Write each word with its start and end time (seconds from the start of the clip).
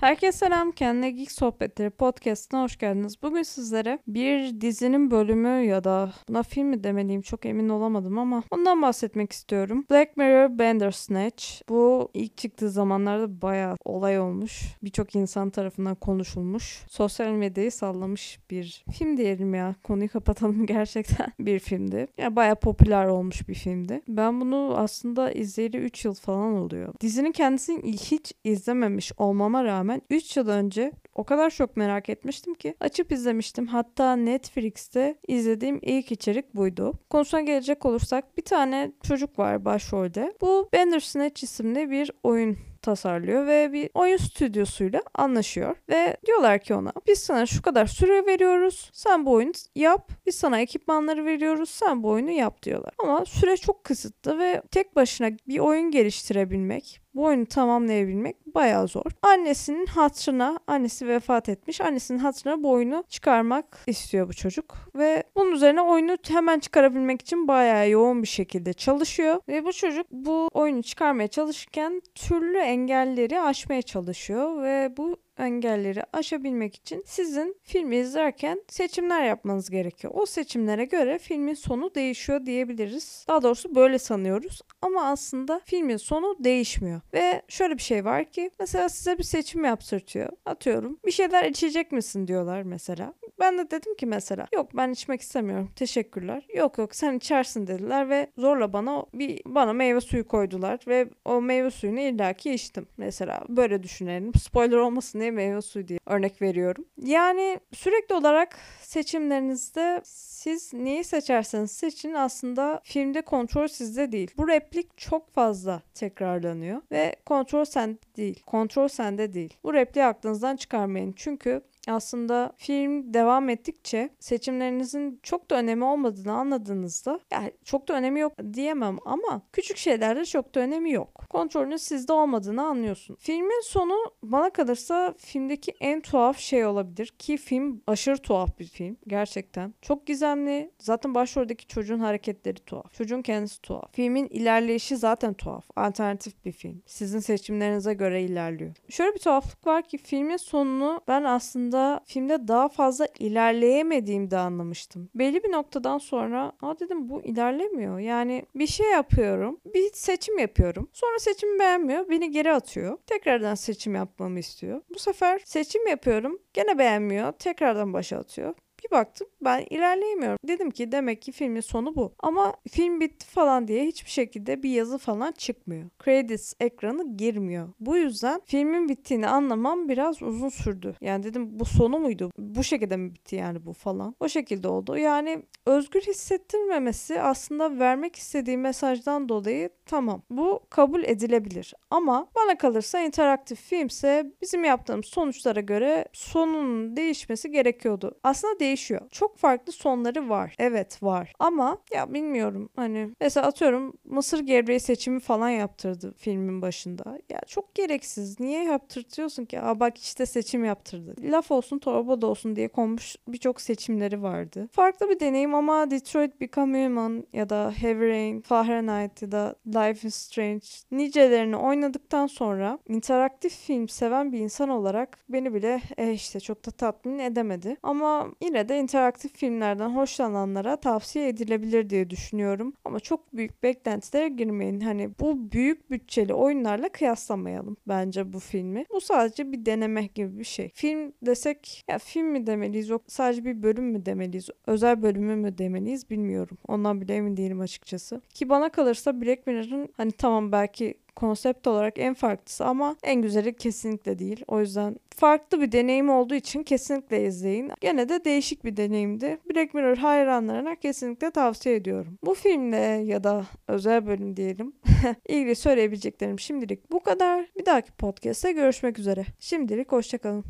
Herkese 0.00 0.38
selam, 0.38 0.72
Kendine 0.72 1.10
Geek 1.10 1.32
Sohbetleri 1.32 1.90
podcastına 1.90 2.62
hoş 2.62 2.78
geldiniz. 2.78 3.22
Bugün 3.22 3.42
sizlere 3.42 3.98
bir 4.06 4.60
dizinin 4.60 5.10
bölümü 5.10 5.48
ya 5.48 5.84
da 5.84 6.12
buna 6.28 6.42
film 6.42 6.66
mi 6.66 6.84
demeliyim 6.84 7.22
çok 7.22 7.46
emin 7.46 7.68
olamadım 7.68 8.18
ama 8.18 8.42
ondan 8.50 8.82
bahsetmek 8.82 9.32
istiyorum. 9.32 9.84
Black 9.90 10.16
Mirror 10.16 10.58
Bandersnatch. 10.58 11.44
Bu 11.68 12.10
ilk 12.14 12.36
çıktığı 12.36 12.70
zamanlarda 12.70 13.42
bayağı 13.42 13.76
olay 13.84 14.20
olmuş. 14.20 14.62
Birçok 14.82 15.14
insan 15.14 15.50
tarafından 15.50 15.94
konuşulmuş. 15.94 16.84
Sosyal 16.88 17.30
medyayı 17.30 17.72
sallamış 17.72 18.38
bir 18.50 18.84
film 18.92 19.16
diyelim 19.16 19.54
ya. 19.54 19.74
Konuyu 19.84 20.08
kapatalım 20.12 20.66
gerçekten 20.66 21.32
bir 21.40 21.58
filmdi. 21.58 21.96
Ya 21.96 22.06
yani 22.18 22.36
bayağı 22.36 22.56
popüler 22.56 23.06
olmuş 23.06 23.48
bir 23.48 23.54
filmdi. 23.54 24.00
Ben 24.08 24.40
bunu 24.40 24.74
aslında 24.76 25.32
izleyeli 25.32 25.76
3 25.76 26.04
yıl 26.04 26.14
falan 26.14 26.52
oluyor. 26.52 26.94
Dizinin 27.00 27.32
kendisini 27.32 27.92
hiç 27.92 28.32
izlememiş 28.44 29.12
olmama 29.16 29.64
rağmen 29.64 29.89
rağmen 29.90 30.02
3 30.10 30.36
yıl 30.36 30.48
önce 30.48 30.92
o 31.14 31.24
kadar 31.24 31.50
çok 31.50 31.76
merak 31.76 32.08
etmiştim 32.08 32.54
ki 32.54 32.74
açıp 32.80 33.12
izlemiştim. 33.12 33.66
Hatta 33.66 34.16
Netflix'te 34.16 35.18
izlediğim 35.28 35.78
ilk 35.82 36.12
içerik 36.12 36.54
buydu. 36.54 36.92
Konusuna 37.10 37.40
gelecek 37.40 37.86
olursak 37.86 38.36
bir 38.36 38.44
tane 38.44 38.92
çocuk 39.02 39.38
var 39.38 39.64
başrolde. 39.64 40.34
Bu 40.40 40.68
Bandersnatch 40.74 41.44
isimli 41.44 41.90
bir 41.90 42.10
oyun 42.22 42.56
tasarlıyor 42.82 43.46
ve 43.46 43.72
bir 43.72 43.90
oyun 43.94 44.16
stüdyosuyla 44.16 45.02
anlaşıyor 45.14 45.76
ve 45.88 46.16
diyorlar 46.26 46.58
ki 46.58 46.74
ona 46.74 46.92
biz 47.08 47.18
sana 47.18 47.46
şu 47.46 47.62
kadar 47.62 47.86
süre 47.86 48.26
veriyoruz 48.26 48.90
sen 48.92 49.26
bu 49.26 49.32
oyunu 49.32 49.52
yap 49.74 50.10
biz 50.26 50.34
sana 50.34 50.60
ekipmanları 50.60 51.24
veriyoruz 51.24 51.70
sen 51.70 52.02
bu 52.02 52.08
oyunu 52.08 52.30
yap 52.30 52.62
diyorlar 52.62 52.94
ama 52.98 53.24
süre 53.24 53.56
çok 53.56 53.84
kısıtlı 53.84 54.38
ve 54.38 54.62
tek 54.70 54.96
başına 54.96 55.30
bir 55.48 55.58
oyun 55.58 55.90
geliştirebilmek 55.90 57.00
bu 57.14 57.24
oyunu 57.24 57.46
tamamlayabilmek 57.46 58.54
bayağı 58.54 58.88
zor. 58.88 59.10
Annesinin 59.22 59.86
hatırına, 59.86 60.58
annesi 60.66 61.08
vefat 61.08 61.48
etmiş. 61.48 61.80
Annesinin 61.80 62.18
hatırına 62.18 62.62
bu 62.62 62.70
oyunu 62.70 63.04
çıkarmak 63.08 63.78
istiyor 63.86 64.28
bu 64.28 64.32
çocuk. 64.32 64.76
Ve 64.94 65.22
bunun 65.36 65.52
üzerine 65.52 65.82
oyunu 65.82 66.16
hemen 66.28 66.58
çıkarabilmek 66.58 67.20
için 67.20 67.48
bayağı 67.48 67.90
yoğun 67.90 68.22
bir 68.22 68.28
şekilde 68.28 68.72
çalışıyor. 68.72 69.40
Ve 69.48 69.64
bu 69.64 69.72
çocuk 69.72 70.06
bu 70.10 70.48
oyunu 70.52 70.82
çıkarmaya 70.82 71.28
çalışırken 71.28 72.02
türlü 72.14 72.58
engelleri 72.70 73.40
aşmaya 73.40 73.82
çalışıyor. 73.82 74.62
Ve 74.62 74.96
bu 74.96 75.16
engelleri 75.40 76.02
aşabilmek 76.12 76.74
için 76.74 77.02
sizin 77.06 77.56
filmi 77.62 77.96
izlerken 77.96 78.62
seçimler 78.68 79.24
yapmanız 79.24 79.70
gerekiyor. 79.70 80.12
O 80.16 80.26
seçimlere 80.26 80.84
göre 80.84 81.18
filmin 81.18 81.54
sonu 81.54 81.94
değişiyor 81.94 82.46
diyebiliriz. 82.46 83.24
Daha 83.28 83.42
doğrusu 83.42 83.74
böyle 83.74 83.98
sanıyoruz 83.98 84.60
ama 84.82 85.04
aslında 85.04 85.60
filmin 85.64 85.96
sonu 85.96 86.36
değişmiyor. 86.38 87.00
Ve 87.14 87.42
şöyle 87.48 87.74
bir 87.74 87.82
şey 87.82 88.04
var 88.04 88.24
ki 88.24 88.50
mesela 88.60 88.88
size 88.88 89.18
bir 89.18 89.22
seçim 89.22 89.64
yaptırtıyor. 89.64 90.28
Atıyorum 90.46 90.98
bir 91.06 91.10
şeyler 91.12 91.44
içecek 91.44 91.92
misin 91.92 92.26
diyorlar 92.26 92.62
mesela. 92.62 93.14
Ben 93.40 93.58
de 93.58 93.70
dedim 93.70 93.94
ki 93.94 94.06
mesela 94.06 94.46
yok 94.54 94.70
ben 94.76 94.90
içmek 94.90 95.20
istemiyorum 95.20 95.70
teşekkürler. 95.76 96.46
Yok 96.54 96.78
yok 96.78 96.94
sen 96.94 97.16
içersin 97.16 97.66
dediler 97.66 98.08
ve 98.08 98.30
zorla 98.38 98.72
bana 98.72 99.06
bir 99.14 99.40
bana 99.46 99.72
meyve 99.72 100.00
suyu 100.00 100.28
koydular 100.28 100.80
ve 100.86 101.08
o 101.24 101.40
meyve 101.40 101.70
suyunu 101.70 102.00
illaki 102.00 102.54
içtim. 102.54 102.86
Mesela 102.96 103.44
böyle 103.48 103.82
düşünelim. 103.82 104.34
Spoiler 104.34 104.76
olmasın 104.76 105.20
diye 105.20 105.29
meyve 105.30 105.62
suyu 105.62 105.88
diye 105.88 105.98
örnek 106.06 106.42
veriyorum. 106.42 106.84
Yani 106.96 107.60
sürekli 107.72 108.14
olarak 108.14 108.56
seçimlerinizde 108.82 110.00
siz 110.04 110.74
neyi 110.74 111.04
seçerseniz 111.04 111.70
seçin 111.70 112.14
aslında 112.14 112.80
filmde 112.84 113.22
kontrol 113.22 113.68
sizde 113.68 114.12
değil. 114.12 114.30
Bu 114.36 114.48
replik 114.48 114.98
çok 114.98 115.30
fazla 115.30 115.82
tekrarlanıyor 115.94 116.82
ve 116.92 117.16
kontrol 117.26 117.64
sende 117.64 117.98
değil. 118.16 118.42
Kontrol 118.46 118.88
sende 118.88 119.32
değil. 119.32 119.54
Bu 119.64 119.74
repliği 119.74 120.04
aklınızdan 120.04 120.56
çıkarmayın. 120.56 121.12
Çünkü 121.16 121.62
aslında 121.92 122.52
film 122.56 123.14
devam 123.14 123.48
ettikçe 123.48 124.10
seçimlerinizin 124.18 125.20
çok 125.22 125.50
da 125.50 125.56
önemi 125.56 125.84
olmadığını 125.84 126.32
anladığınızda 126.32 127.20
yani 127.32 127.52
çok 127.64 127.88
da 127.88 127.94
önemi 127.94 128.20
yok 128.20 128.32
diyemem 128.52 128.98
ama 129.04 129.42
küçük 129.52 129.76
şeylerde 129.76 130.24
çok 130.24 130.54
da 130.54 130.60
önemi 130.60 130.92
yok. 130.92 131.24
Kontrolün 131.30 131.76
sizde 131.76 132.12
olmadığını 132.12 132.62
anlıyorsun. 132.62 133.16
Filmin 133.20 133.62
sonu 133.64 133.94
bana 134.22 134.50
kalırsa 134.50 135.14
filmdeki 135.18 135.72
en 135.80 136.00
tuhaf 136.00 136.38
şey 136.38 136.66
olabilir 136.66 137.06
ki 137.06 137.36
film 137.36 137.82
aşırı 137.86 138.18
tuhaf 138.18 138.58
bir 138.58 138.64
film 138.64 138.96
gerçekten. 139.06 139.74
Çok 139.82 140.06
gizemli. 140.06 140.70
Zaten 140.78 141.14
başroldeki 141.14 141.66
çocuğun 141.66 141.98
hareketleri 141.98 142.58
tuhaf. 142.58 142.94
Çocuğun 142.94 143.22
kendisi 143.22 143.62
tuhaf. 143.62 143.92
Filmin 143.92 144.26
ilerleyişi 144.26 144.96
zaten 144.96 145.34
tuhaf. 145.34 145.64
Alternatif 145.76 146.44
bir 146.44 146.52
film. 146.52 146.82
Sizin 146.86 147.18
seçimlerinize 147.18 147.94
göre 147.94 148.22
ilerliyor. 148.22 148.76
Şöyle 148.88 149.14
bir 149.14 149.18
tuhaflık 149.18 149.66
var 149.66 149.82
ki 149.82 149.98
filmin 149.98 150.36
sonunu 150.36 151.00
ben 151.08 151.24
aslında 151.24 151.79
aslında 151.80 152.00
filmde 152.04 152.48
daha 152.48 152.68
fazla 152.68 153.08
ilerleyemediğimde 153.18 154.36
anlamıştım. 154.38 155.10
Belli 155.14 155.42
bir 155.44 155.52
noktadan 155.52 155.98
sonra 155.98 156.52
aa 156.62 156.78
dedim 156.80 157.08
bu 157.08 157.22
ilerlemiyor. 157.22 157.98
Yani 157.98 158.46
bir 158.54 158.66
şey 158.66 158.90
yapıyorum. 158.90 159.60
Bir 159.74 159.90
seçim 159.92 160.38
yapıyorum. 160.38 160.88
Sonra 160.92 161.18
seçimi 161.18 161.58
beğenmiyor. 161.58 162.08
Beni 162.08 162.30
geri 162.30 162.52
atıyor. 162.52 162.98
Tekrardan 163.06 163.54
seçim 163.54 163.94
yapmamı 163.94 164.38
istiyor. 164.38 164.82
Bu 164.94 164.98
sefer 164.98 165.40
seçim 165.44 165.86
yapıyorum. 165.86 166.38
Gene 166.52 166.78
beğenmiyor. 166.78 167.32
Tekrardan 167.32 167.92
başa 167.92 168.18
atıyor. 168.18 168.54
Bir 168.84 168.90
baktım 168.90 169.26
ben 169.44 169.66
ilerleyemiyorum. 169.70 170.38
Dedim 170.48 170.70
ki 170.70 170.92
demek 170.92 171.22
ki 171.22 171.32
filmin 171.32 171.60
sonu 171.60 171.96
bu. 171.96 172.12
Ama 172.18 172.54
film 172.70 173.00
bitti 173.00 173.26
falan 173.26 173.68
diye 173.68 173.84
hiçbir 173.86 174.10
şekilde 174.10 174.62
bir 174.62 174.70
yazı 174.70 174.98
falan 174.98 175.32
çıkmıyor. 175.32 175.90
Credits 176.04 176.54
ekranı 176.60 177.16
girmiyor. 177.16 177.68
Bu 177.80 177.96
yüzden 177.96 178.40
filmin 178.46 178.88
bittiğini 178.88 179.26
anlamam 179.28 179.88
biraz 179.88 180.22
uzun 180.22 180.48
sürdü. 180.48 180.94
Yani 181.00 181.22
dedim 181.22 181.60
bu 181.60 181.64
sonu 181.64 181.98
muydu? 181.98 182.30
Bu 182.38 182.64
şekilde 182.64 182.96
mi 182.96 183.14
bitti 183.14 183.36
yani 183.36 183.66
bu 183.66 183.72
falan? 183.72 184.14
O 184.20 184.28
şekilde 184.28 184.68
oldu. 184.68 184.96
Yani 184.96 185.42
özgür 185.66 186.00
hissettirmemesi 186.00 187.20
aslında 187.20 187.78
vermek 187.78 188.16
istediği 188.16 188.56
mesajdan 188.56 189.28
dolayı 189.28 189.70
tamam. 189.86 190.22
Bu 190.30 190.60
kabul 190.70 191.04
edilebilir. 191.04 191.74
Ama 191.90 192.28
bana 192.34 192.58
kalırsa 192.58 193.00
interaktif 193.00 193.60
filmse 193.60 194.32
bizim 194.42 194.64
yaptığımız 194.64 195.06
sonuçlara 195.06 195.60
göre 195.60 196.04
sonunun 196.12 196.96
değişmesi 196.96 197.50
gerekiyordu. 197.50 198.18
Aslında 198.22 198.60
değişiyor. 198.70 199.00
Çok 199.10 199.36
farklı 199.36 199.72
sonları 199.72 200.28
var. 200.28 200.54
Evet 200.58 201.02
var. 201.02 201.32
Ama 201.38 201.78
ya 201.94 202.14
bilmiyorum 202.14 202.68
hani 202.76 203.10
mesela 203.20 203.46
atıyorum 203.46 203.92
Mısır 204.04 204.40
gevreği 204.40 204.80
seçimi 204.80 205.20
falan 205.20 205.48
yaptırdı 205.48 206.14
filmin 206.16 206.62
başında. 206.62 207.18
Ya 207.28 207.40
çok 207.46 207.74
gereksiz. 207.74 208.40
Niye 208.40 208.64
yaptırtıyorsun 208.64 209.44
ki? 209.44 209.60
Aa 209.60 209.80
bak 209.80 209.98
işte 209.98 210.26
seçim 210.26 210.64
yaptırdı. 210.64 211.14
Laf 211.22 211.50
olsun 211.50 211.78
torba 211.78 212.20
da 212.20 212.26
olsun 212.26 212.56
diye 212.56 212.68
konmuş 212.68 213.16
birçok 213.28 213.60
seçimleri 213.60 214.22
vardı. 214.22 214.68
Farklı 214.72 215.08
bir 215.10 215.20
deneyim 215.20 215.54
ama 215.54 215.90
Detroit 215.90 216.40
Become 216.40 216.86
Human 216.86 217.26
ya 217.32 217.48
da 217.48 217.72
Heavy 217.76 218.08
Rain, 218.08 218.40
Fahrenheit 218.40 219.22
ya 219.22 219.32
da 219.32 219.54
Life 219.66 220.08
is 220.08 220.14
Strange 220.14 220.66
nicelerini 220.90 221.56
oynadıktan 221.56 222.26
sonra 222.26 222.78
interaktif 222.88 223.52
film 223.52 223.88
seven 223.88 224.32
bir 224.32 224.38
insan 224.38 224.68
olarak 224.68 225.18
beni 225.28 225.54
bile 225.54 225.80
e 225.96 226.12
işte 226.12 226.40
çok 226.40 226.66
da 226.66 226.70
tatmin 226.70 227.18
edemedi. 227.18 227.76
Ama 227.82 228.28
yine 228.60 228.68
de 228.68 228.78
interaktif 228.78 229.36
filmlerden 229.36 229.88
hoşlananlara 229.88 230.76
tavsiye 230.76 231.28
edilebilir 231.28 231.90
diye 231.90 232.10
düşünüyorum. 232.10 232.72
Ama 232.84 233.00
çok 233.00 233.36
büyük 233.36 233.62
beklentilere 233.62 234.28
girmeyin. 234.28 234.80
Hani 234.80 235.10
bu 235.20 235.52
büyük 235.52 235.90
bütçeli 235.90 236.34
oyunlarla 236.34 236.88
kıyaslamayalım 236.88 237.76
bence 237.88 238.32
bu 238.32 238.38
filmi. 238.38 238.84
Bu 238.92 239.00
sadece 239.00 239.52
bir 239.52 239.66
deneme 239.66 240.06
gibi 240.06 240.38
bir 240.38 240.44
şey. 240.44 240.70
Film 240.74 241.12
desek 241.22 241.84
ya 241.88 241.98
film 241.98 242.26
mi 242.26 242.46
demeliyiz 242.46 242.88
yok 242.88 243.02
sadece 243.06 243.44
bir 243.44 243.62
bölüm 243.62 243.84
mü 243.84 244.06
demeliyiz 244.06 244.48
özel 244.66 245.02
bölümü 245.02 245.36
mü 245.36 245.58
demeliyiz 245.58 246.10
bilmiyorum. 246.10 246.58
Ondan 246.68 247.00
bile 247.00 247.14
emin 247.14 247.36
değilim 247.36 247.60
açıkçası. 247.60 248.20
Ki 248.34 248.48
bana 248.48 248.68
kalırsa 248.68 249.20
Black 249.20 249.46
Mirror'ın 249.46 249.88
hani 249.96 250.12
tamam 250.12 250.52
belki 250.52 250.94
konsept 251.16 251.66
olarak 251.66 251.98
en 251.98 252.14
farklısı 252.14 252.64
ama 252.64 252.96
en 253.02 253.22
güzeli 253.22 253.56
kesinlikle 253.56 254.18
değil. 254.18 254.44
O 254.48 254.60
yüzden 254.60 254.96
farklı 255.16 255.60
bir 255.60 255.72
deneyim 255.72 256.10
olduğu 256.10 256.34
için 256.34 256.62
kesinlikle 256.62 257.26
izleyin. 257.26 257.72
Gene 257.80 258.08
de 258.08 258.24
değişik 258.24 258.64
bir 258.64 258.76
deneyimdi. 258.76 259.38
Black 259.50 259.74
Mirror 259.74 259.96
hayranlarına 259.96 260.76
kesinlikle 260.76 261.30
tavsiye 261.30 261.74
ediyorum. 261.74 262.18
Bu 262.24 262.34
filmle 262.34 262.76
ya 263.04 263.24
da 263.24 263.46
özel 263.68 264.06
bölüm 264.06 264.36
diyelim 264.36 264.72
ilgili 265.28 265.56
söyleyebileceklerim 265.56 266.38
şimdilik 266.38 266.90
bu 266.92 267.00
kadar. 267.00 267.46
Bir 267.58 267.66
dahaki 267.66 267.92
podcast'te 267.92 268.52
görüşmek 268.52 268.98
üzere. 268.98 269.24
Şimdilik 269.38 269.92
hoşçakalın. 269.92 270.44